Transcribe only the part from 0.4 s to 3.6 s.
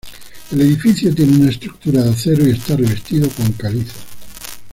El edificio tiene una estructura de acero y está revestido con